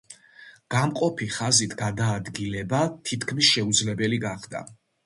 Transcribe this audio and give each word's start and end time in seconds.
გამყოფი 0.75 1.27
ხაზით 1.35 1.77
გადაადგილება 1.83 2.83
თითქმის 3.11 3.55
შეუძლებელი 3.55 4.25
გახდა. 4.27 4.69